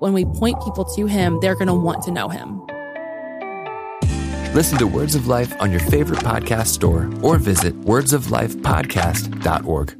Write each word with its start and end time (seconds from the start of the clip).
When 0.00 0.12
we 0.14 0.24
point 0.24 0.60
people 0.64 0.84
to 0.96 1.06
him, 1.06 1.38
they're 1.40 1.54
going 1.54 1.68
to 1.68 1.74
want 1.74 2.02
to 2.04 2.10
know 2.10 2.30
him. 2.30 2.62
Listen 4.54 4.78
to 4.78 4.86
Words 4.86 5.14
of 5.14 5.26
Life 5.28 5.54
on 5.60 5.70
your 5.70 5.80
favorite 5.80 6.20
podcast 6.20 6.68
store 6.68 7.10
or 7.22 7.36
visit 7.36 7.78
wordsoflifepodcast.org. 7.82 9.99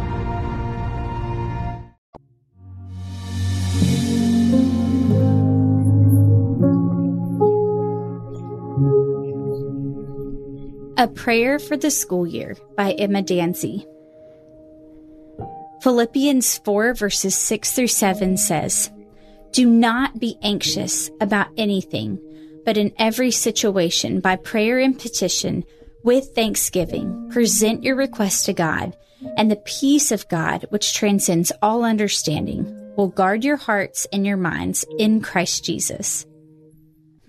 A 10.97 11.07
Prayer 11.07 11.57
for 11.57 11.75
the 11.75 11.89
School 11.89 12.27
Year 12.27 12.55
by 12.77 12.91
Emma 12.91 13.23
Danzey. 13.23 13.85
Philippians 15.81 16.59
4 16.59 16.93
verses 16.93 17.35
6 17.35 17.73
through 17.73 17.87
7 17.87 18.37
says, 18.37 18.91
Do 19.51 19.67
not 19.67 20.19
be 20.19 20.37
anxious 20.43 21.09
about 21.19 21.47
anything, 21.57 22.19
but 22.63 22.77
in 22.77 22.93
every 22.99 23.31
situation, 23.31 24.19
by 24.19 24.35
prayer 24.35 24.79
and 24.79 24.97
petition, 24.97 25.63
with 26.03 26.35
thanksgiving, 26.35 27.29
present 27.31 27.83
your 27.83 27.95
request 27.95 28.45
to 28.45 28.53
God, 28.53 28.95
and 29.37 29.49
the 29.49 29.63
peace 29.65 30.11
of 30.11 30.29
God, 30.29 30.65
which 30.69 30.93
transcends 30.93 31.51
all 31.61 31.83
understanding, 31.83 32.93
will 32.95 33.07
guard 33.07 33.43
your 33.43 33.57
hearts 33.57 34.05
and 34.13 34.25
your 34.25 34.37
minds 34.37 34.85
in 34.99 35.19
Christ 35.21 35.65
Jesus. 35.65 36.25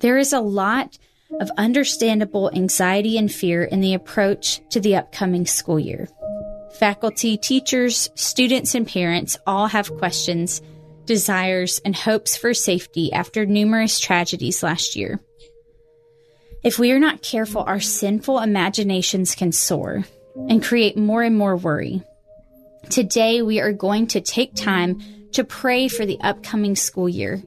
There 0.00 0.18
is 0.18 0.32
a 0.32 0.40
lot 0.40 0.98
of 1.40 1.50
understandable 1.56 2.50
anxiety 2.54 3.18
and 3.18 3.32
fear 3.32 3.64
in 3.64 3.80
the 3.80 3.94
approach 3.94 4.60
to 4.70 4.80
the 4.80 4.96
upcoming 4.96 5.46
school 5.46 5.78
year. 5.78 6.08
Faculty, 6.78 7.36
teachers, 7.36 8.10
students, 8.14 8.74
and 8.74 8.86
parents 8.86 9.36
all 9.46 9.66
have 9.66 9.96
questions, 9.98 10.62
desires, 11.04 11.80
and 11.84 11.94
hopes 11.94 12.36
for 12.36 12.54
safety 12.54 13.12
after 13.12 13.46
numerous 13.46 13.98
tragedies 13.98 14.62
last 14.62 14.96
year. 14.96 15.20
If 16.62 16.78
we 16.78 16.92
are 16.92 17.00
not 17.00 17.22
careful, 17.22 17.62
our 17.62 17.80
sinful 17.80 18.38
imaginations 18.38 19.34
can 19.34 19.52
soar 19.52 20.04
and 20.48 20.62
create 20.62 20.96
more 20.96 21.22
and 21.22 21.36
more 21.36 21.56
worry. 21.56 22.02
Today, 22.88 23.42
we 23.42 23.60
are 23.60 23.72
going 23.72 24.06
to 24.08 24.20
take 24.20 24.54
time 24.54 25.00
to 25.32 25.44
pray 25.44 25.88
for 25.88 26.06
the 26.06 26.20
upcoming 26.20 26.76
school 26.76 27.08
year 27.08 27.42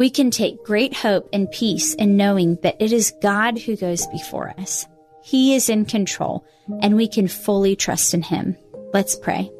we 0.00 0.08
can 0.08 0.30
take 0.30 0.64
great 0.64 0.96
hope 0.96 1.28
and 1.30 1.50
peace 1.50 1.92
in 1.92 2.16
knowing 2.16 2.56
that 2.62 2.80
it 2.80 2.90
is 2.90 3.12
God 3.20 3.58
who 3.58 3.76
goes 3.76 4.06
before 4.06 4.54
us. 4.56 4.86
He 5.22 5.54
is 5.54 5.68
in 5.68 5.84
control 5.84 6.42
and 6.80 6.96
we 6.96 7.06
can 7.06 7.28
fully 7.28 7.76
trust 7.76 8.14
in 8.14 8.22
Him. 8.22 8.56
Let's 8.94 9.14
pray. 9.14 9.50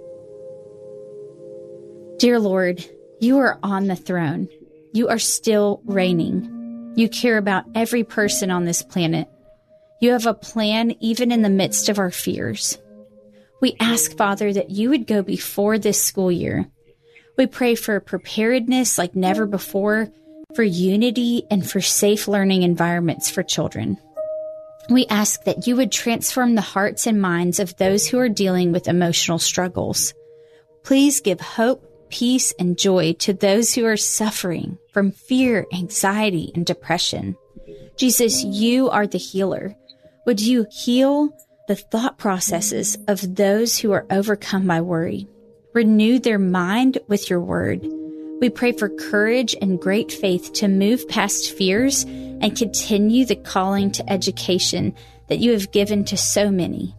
Dear 2.17 2.41
Lord, 2.41 2.83
you 3.21 3.37
are 3.37 3.59
on 3.63 3.87
the 3.87 3.97
throne. 3.97 4.49
You 4.95 5.09
are 5.09 5.19
still 5.19 5.83
reigning. 5.85 6.95
You 6.97 7.11
care 7.11 7.37
about 7.37 7.67
every 7.75 8.03
person 8.03 8.51
on 8.51 8.65
this 8.65 8.83
planet. 8.83 9.29
You 10.01 10.13
have 10.13 10.27
a 10.27 10.33
plan 10.33 10.97
even 11.01 11.33
in 11.33 11.43
the 11.43 11.51
midst 11.51 11.91
of 11.91 11.99
our 11.99 12.11
fears. 12.11 12.79
We 13.61 13.77
ask, 13.79 14.17
Father, 14.17 14.55
that 14.55 14.71
you 14.71 14.89
would 14.89 15.07
go 15.07 15.23
before 15.23 15.79
this 15.79 16.03
school 16.03 16.33
year. 16.33 16.67
We 17.37 17.47
pray 17.47 17.75
for 17.75 18.01
preparedness 18.01 18.97
like 18.97 19.15
never 19.15 19.45
before 19.45 20.11
for 20.55 20.63
unity, 20.63 21.47
and 21.51 21.69
for 21.69 21.81
safe 21.81 22.29
learning 22.29 22.63
environments 22.63 23.31
for 23.31 23.43
children. 23.43 23.99
We 24.89 25.07
ask 25.07 25.45
that 25.45 25.67
you 25.67 25.77
would 25.77 25.93
transform 25.93 26.55
the 26.55 26.61
hearts 26.61 27.07
and 27.07 27.21
minds 27.21 27.61
of 27.61 27.77
those 27.77 28.09
who 28.09 28.19
are 28.19 28.29
dealing 28.29 28.73
with 28.73 28.89
emotional 28.89 29.39
struggles. 29.39 30.15
Please 30.83 31.21
give 31.21 31.41
hope, 31.41 31.85
peace, 32.11 32.53
and 32.59 32.79
joy 32.79 33.13
to 33.21 33.33
those 33.33 33.75
who 33.75 33.85
are 33.85 33.97
suffering 33.97 34.79
from 34.93 35.13
fear, 35.13 35.67
anxiety, 35.73 36.51
and 36.55 36.67
depression. 36.67 37.37
Jesus, 37.97 38.43
you 38.43 38.91
are 38.91 39.07
the 39.07 39.19
healer. 39.19 39.77
Would 40.27 40.41
you 40.41 40.67
heal 40.71 41.31
the 41.69 41.77
thought 41.77 42.19
processes 42.19 42.99
of 43.07 43.37
those 43.37 43.79
who 43.79 43.93
are 43.93 44.07
overcome 44.11 44.67
by 44.67 44.81
worry? 44.81 45.29
Renew 45.73 46.19
their 46.19 46.39
mind 46.39 46.99
with 47.07 47.31
your 47.31 47.41
word 47.41 47.87
we 48.41 48.49
pray 48.49 48.73
for 48.73 48.89
courage 48.89 49.55
and 49.61 49.81
great 49.81 50.11
faith 50.11 50.53
to 50.55 50.69
move 50.69 51.07
past 51.09 51.53
fears 51.53 52.05
and 52.05 52.57
continue 52.57 53.27
the 53.27 53.37
calling 53.37 53.93
to 53.93 54.13
education 54.13 54.95
that 55.29 55.39
you 55.39 55.53
have 55.53 55.71
given 55.73 56.05
to 56.07 56.17
so 56.17 56.51
many. 56.51 56.95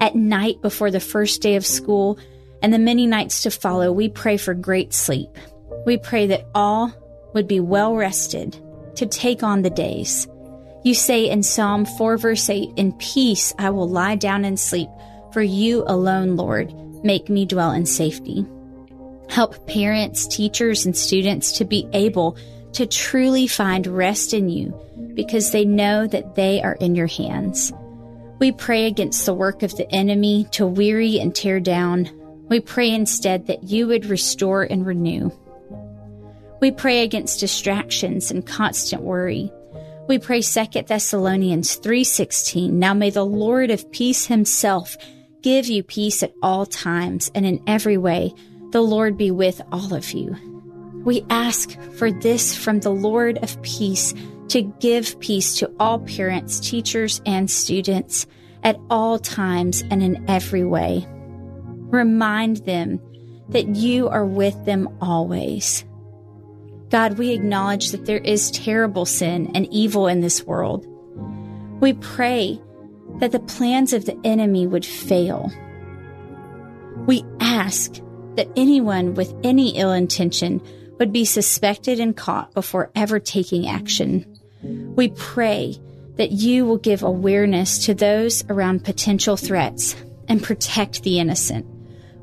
At 0.00 0.14
night 0.14 0.62
before 0.62 0.90
the 0.90 1.00
first 1.00 1.42
day 1.42 1.56
of 1.56 1.66
school 1.66 2.18
and 2.62 2.72
the 2.72 2.78
many 2.78 3.06
nights 3.06 3.42
to 3.42 3.50
follow, 3.50 3.92
we 3.92 4.08
pray 4.08 4.36
for 4.36 4.54
great 4.54 4.94
sleep. 4.94 5.28
We 5.84 5.98
pray 5.98 6.28
that 6.28 6.46
all 6.54 6.92
would 7.34 7.48
be 7.48 7.60
well 7.60 7.96
rested 7.96 8.56
to 8.96 9.06
take 9.06 9.42
on 9.42 9.62
the 9.62 9.70
days. 9.70 10.28
You 10.84 10.94
say 10.94 11.28
in 11.28 11.42
Psalm 11.42 11.84
4, 11.84 12.16
verse 12.16 12.48
8, 12.48 12.70
In 12.76 12.92
peace 12.94 13.52
I 13.58 13.70
will 13.70 13.88
lie 13.88 14.14
down 14.14 14.44
and 14.44 14.58
sleep, 14.58 14.88
for 15.32 15.42
you 15.42 15.84
alone, 15.86 16.36
Lord, 16.36 16.72
make 17.04 17.28
me 17.28 17.46
dwell 17.46 17.72
in 17.72 17.84
safety. 17.84 18.46
Help 19.30 19.66
parents, 19.68 20.26
teachers, 20.26 20.84
and 20.84 20.96
students 20.96 21.52
to 21.52 21.64
be 21.64 21.88
able 21.92 22.36
to 22.72 22.86
truly 22.86 23.46
find 23.46 23.86
rest 23.86 24.34
in 24.34 24.48
you 24.48 24.74
because 25.14 25.52
they 25.52 25.64
know 25.64 26.06
that 26.06 26.34
they 26.34 26.60
are 26.62 26.74
in 26.74 26.94
your 26.94 27.06
hands. 27.06 27.72
We 28.40 28.52
pray 28.52 28.86
against 28.86 29.26
the 29.26 29.34
work 29.34 29.62
of 29.62 29.76
the 29.76 29.90
enemy 29.94 30.48
to 30.52 30.66
weary 30.66 31.20
and 31.20 31.34
tear 31.34 31.60
down. 31.60 32.10
We 32.48 32.58
pray 32.58 32.90
instead 32.90 33.46
that 33.46 33.64
you 33.64 33.86
would 33.86 34.06
restore 34.06 34.64
and 34.64 34.84
renew. 34.84 35.30
We 36.60 36.72
pray 36.72 37.04
against 37.04 37.40
distractions 37.40 38.30
and 38.30 38.46
constant 38.46 39.02
worry. 39.02 39.52
We 40.08 40.18
pray 40.18 40.42
2 40.42 40.86
Thessalonians 40.88 41.76
3:16. 41.76 42.78
Now 42.78 42.94
may 42.94 43.10
the 43.10 43.24
Lord 43.24 43.70
of 43.70 43.90
peace 43.92 44.26
himself 44.26 44.96
give 45.42 45.68
you 45.68 45.82
peace 45.82 46.22
at 46.22 46.34
all 46.42 46.66
times 46.66 47.30
and 47.34 47.46
in 47.46 47.62
every 47.66 47.96
way. 47.96 48.34
The 48.70 48.80
Lord 48.80 49.16
be 49.16 49.30
with 49.30 49.60
all 49.72 49.94
of 49.94 50.12
you. 50.12 50.36
We 51.04 51.24
ask 51.30 51.78
for 51.92 52.12
this 52.12 52.56
from 52.56 52.80
the 52.80 52.90
Lord 52.90 53.38
of 53.38 53.60
peace 53.62 54.14
to 54.48 54.62
give 54.62 55.18
peace 55.20 55.56
to 55.56 55.72
all 55.80 56.00
parents, 56.00 56.60
teachers, 56.60 57.20
and 57.26 57.50
students 57.50 58.26
at 58.62 58.78
all 58.90 59.18
times 59.18 59.82
and 59.90 60.02
in 60.02 60.24
every 60.28 60.64
way. 60.64 61.06
Remind 61.90 62.58
them 62.58 63.00
that 63.48 63.74
you 63.74 64.08
are 64.08 64.26
with 64.26 64.64
them 64.64 64.88
always. 65.00 65.84
God, 66.90 67.18
we 67.18 67.30
acknowledge 67.30 67.90
that 67.90 68.06
there 68.06 68.18
is 68.18 68.50
terrible 68.50 69.06
sin 69.06 69.50
and 69.54 69.72
evil 69.72 70.06
in 70.06 70.20
this 70.20 70.44
world. 70.44 70.86
We 71.80 71.94
pray 71.94 72.60
that 73.18 73.32
the 73.32 73.40
plans 73.40 73.92
of 73.92 74.04
the 74.04 74.18
enemy 74.22 74.66
would 74.66 74.84
fail. 74.84 75.50
We 77.06 77.24
ask 77.40 78.00
that 78.36 78.50
anyone 78.56 79.14
with 79.14 79.34
any 79.42 79.76
ill 79.76 79.92
intention 79.92 80.60
would 80.98 81.12
be 81.12 81.24
suspected 81.24 81.98
and 81.98 82.16
caught 82.16 82.52
before 82.54 82.90
ever 82.94 83.18
taking 83.18 83.66
action. 83.66 84.38
We 84.62 85.08
pray 85.08 85.76
that 86.16 86.32
you 86.32 86.66
will 86.66 86.76
give 86.76 87.02
awareness 87.02 87.86
to 87.86 87.94
those 87.94 88.44
around 88.50 88.84
potential 88.84 89.36
threats 89.36 89.96
and 90.28 90.42
protect 90.42 91.02
the 91.02 91.18
innocent. 91.18 91.66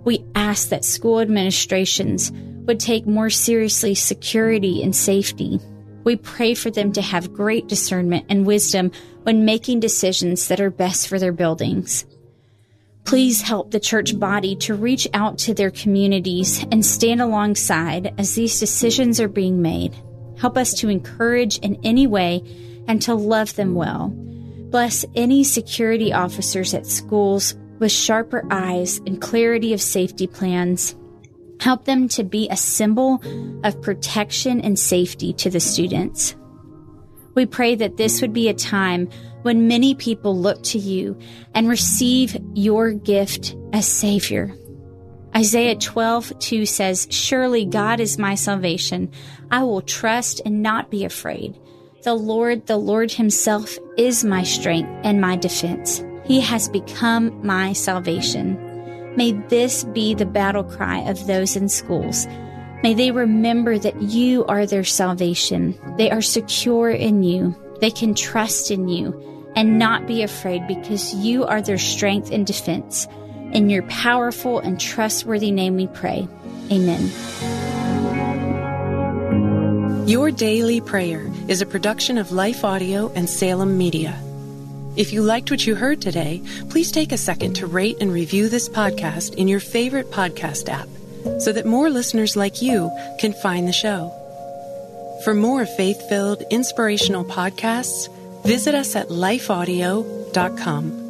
We 0.05 0.23
ask 0.35 0.69
that 0.69 0.85
school 0.85 1.19
administrations 1.19 2.31
would 2.67 2.79
take 2.79 3.07
more 3.07 3.29
seriously 3.29 3.95
security 3.95 4.83
and 4.83 4.95
safety. 4.95 5.59
We 6.03 6.15
pray 6.15 6.53
for 6.53 6.69
them 6.69 6.91
to 6.93 7.01
have 7.01 7.33
great 7.33 7.67
discernment 7.67 8.27
and 8.29 8.45
wisdom 8.45 8.91
when 9.23 9.45
making 9.45 9.79
decisions 9.79 10.47
that 10.47 10.61
are 10.61 10.69
best 10.69 11.07
for 11.07 11.17
their 11.17 11.33
buildings. 11.33 12.05
Please 13.07 13.41
help 13.41 13.71
the 13.71 13.79
church 13.79 14.19
body 14.19 14.53
to 14.57 14.75
reach 14.75 15.07
out 15.13 15.37
to 15.37 15.53
their 15.53 15.71
communities 15.71 16.65
and 16.73 16.85
stand 16.85 17.21
alongside 17.21 18.13
as 18.17 18.35
these 18.35 18.59
decisions 18.59 19.21
are 19.21 19.29
being 19.29 19.61
made. 19.61 19.95
Help 20.37 20.57
us 20.57 20.73
to 20.73 20.89
encourage 20.89 21.57
in 21.59 21.79
any 21.85 22.05
way 22.05 22.43
and 22.85 23.01
to 23.03 23.15
love 23.15 23.55
them 23.55 23.75
well. 23.75 24.09
Bless 24.09 25.05
any 25.15 25.45
security 25.45 26.11
officers 26.11 26.73
at 26.73 26.85
schools 26.85 27.55
with 27.79 27.93
sharper 27.93 28.45
eyes 28.51 28.97
and 29.07 29.21
clarity 29.21 29.71
of 29.71 29.81
safety 29.81 30.27
plans. 30.27 30.93
Help 31.61 31.85
them 31.85 32.09
to 32.09 32.25
be 32.25 32.49
a 32.49 32.57
symbol 32.57 33.21
of 33.63 33.81
protection 33.81 34.59
and 34.59 34.77
safety 34.77 35.31
to 35.31 35.49
the 35.49 35.61
students. 35.61 36.35
We 37.37 37.45
pray 37.45 37.75
that 37.75 37.97
this 37.97 38.19
would 38.19 38.33
be 38.33 38.49
a 38.49 38.53
time 38.55 39.11
when 39.43 39.67
many 39.67 39.93
people 39.93 40.35
look 40.35 40.63
to 40.63 40.79
you 40.79 41.15
and 41.53 41.69
receive 41.69 42.35
your 42.55 42.93
gift 42.93 43.55
as 43.73 43.87
Savior. 43.87 44.55
Isaiah 45.35 45.75
12, 45.75 46.39
2 46.39 46.65
says, 46.65 47.07
Surely 47.11 47.63
God 47.63 47.99
is 47.99 48.17
my 48.17 48.33
salvation. 48.33 49.11
I 49.51 49.61
will 49.61 49.83
trust 49.83 50.41
and 50.47 50.63
not 50.63 50.89
be 50.89 51.05
afraid. 51.05 51.59
The 52.01 52.15
Lord, 52.15 52.65
the 52.65 52.77
Lord 52.77 53.11
Himself, 53.11 53.77
is 53.99 54.23
my 54.23 54.41
strength 54.41 54.89
and 55.03 55.21
my 55.21 55.35
defense. 55.35 56.03
He 56.25 56.41
has 56.41 56.67
become 56.67 57.45
my 57.45 57.71
salvation. 57.73 58.57
May 59.15 59.33
this 59.33 59.83
be 59.83 60.15
the 60.15 60.25
battle 60.25 60.63
cry 60.63 61.07
of 61.07 61.27
those 61.27 61.55
in 61.55 61.69
schools. 61.69 62.25
May 62.83 62.93
they 62.93 63.09
remember 63.09 63.79
that 63.79 64.01
you 64.01 64.45
are 64.45 64.67
their 64.67 64.83
salvation. 64.83 65.77
They 65.97 66.11
are 66.11 66.21
secure 66.21 66.91
in 66.91 67.23
you. 67.23 67.55
They 67.81 67.89
can 67.89 68.13
trust 68.13 68.69
in 68.69 68.87
you 68.87 69.23
and 69.55 69.79
not 69.79 70.05
be 70.05 70.21
afraid 70.21 70.67
because 70.67 71.15
you 71.15 71.43
are 71.45 71.61
their 71.61 71.79
strength 71.79 72.31
and 72.31 72.45
defense. 72.45 73.07
In 73.51 73.71
your 73.71 73.81
powerful 73.83 74.59
and 74.59 74.79
trustworthy 74.79 75.51
name 75.51 75.75
we 75.75 75.87
pray. 75.87 76.27
Amen. 76.71 77.11
Your 80.07 80.29
Daily 80.29 80.79
Prayer 80.79 81.25
is 81.47 81.61
a 81.61 81.65
production 81.65 82.19
of 82.19 82.31
Life 82.31 82.63
Audio 82.63 83.11
and 83.13 83.27
Salem 83.27 83.77
Media. 83.77 84.21
If 84.95 85.13
you 85.13 85.23
liked 85.23 85.49
what 85.49 85.65
you 85.65 85.73
heard 85.73 85.99
today, 85.99 86.43
please 86.69 86.91
take 86.91 87.11
a 87.11 87.17
second 87.17 87.55
to 87.55 87.65
rate 87.67 87.97
and 88.01 88.11
review 88.11 88.49
this 88.49 88.69
podcast 88.69 89.33
in 89.33 89.47
your 89.47 89.59
favorite 89.59 90.11
podcast 90.11 90.69
app 90.69 90.87
so 91.39 91.51
that 91.51 91.65
more 91.65 91.89
listeners 91.89 92.35
like 92.35 92.61
you 92.61 92.91
can 93.19 93.33
find 93.33 93.67
the 93.67 93.73
show. 93.73 94.13
For 95.23 95.33
more 95.33 95.65
faith 95.65 96.07
filled, 96.07 96.43
inspirational 96.49 97.25
podcasts, 97.25 98.07
visit 98.43 98.75
us 98.75 98.95
at 98.95 99.09
lifeaudio.com. 99.09 101.03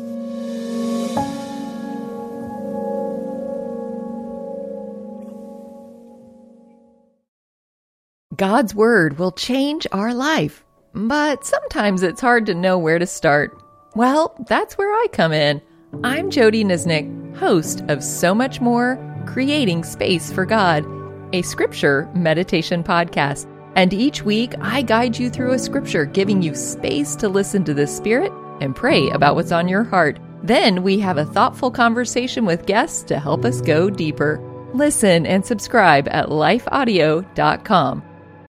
God's 8.35 8.75
Word 8.75 9.17
will 9.17 9.31
change 9.31 9.87
our 9.91 10.13
life, 10.13 10.63
but 10.93 11.43
sometimes 11.43 12.03
it's 12.03 12.21
hard 12.21 12.45
to 12.45 12.53
know 12.53 12.77
where 12.77 12.99
to 12.99 13.07
start. 13.07 13.57
Well, 13.95 14.35
that's 14.47 14.77
where 14.77 14.93
I 14.93 15.07
come 15.11 15.33
in. 15.33 15.59
I'm 16.03 16.29
Jody 16.29 16.63
Nisnik, 16.63 17.35
host 17.37 17.83
of 17.87 18.03
So 18.03 18.35
Much 18.35 18.61
More 18.61 18.95
Creating 19.27 19.83
Space 19.83 20.31
for 20.31 20.45
God, 20.45 20.85
a 21.33 21.41
scripture 21.41 22.09
meditation 22.15 22.83
podcast. 22.83 23.45
And 23.75 23.93
each 23.93 24.23
week, 24.23 24.53
I 24.59 24.81
guide 24.81 25.19
you 25.19 25.29
through 25.29 25.51
a 25.51 25.59
scripture, 25.59 26.05
giving 26.05 26.41
you 26.41 26.55
space 26.55 27.15
to 27.17 27.29
listen 27.29 27.63
to 27.65 27.73
the 27.73 27.85
Spirit 27.85 28.31
and 28.61 28.75
pray 28.75 29.09
about 29.09 29.35
what's 29.35 29.51
on 29.51 29.67
your 29.67 29.83
heart. 29.83 30.19
Then 30.41 30.81
we 30.81 30.99
have 30.99 31.17
a 31.17 31.25
thoughtful 31.25 31.69
conversation 31.69 32.45
with 32.45 32.65
guests 32.65 33.03
to 33.03 33.19
help 33.19 33.45
us 33.45 33.61
go 33.61 33.89
deeper. 33.89 34.41
Listen 34.73 35.25
and 35.25 35.45
subscribe 35.45 36.07
at 36.09 36.29
lifeaudio.com. 36.29 38.06